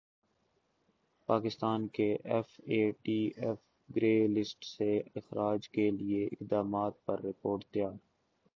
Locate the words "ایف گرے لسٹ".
3.37-4.65